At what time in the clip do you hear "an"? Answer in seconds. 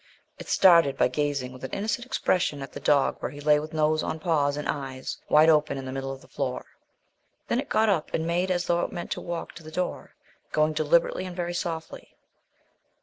1.63-1.69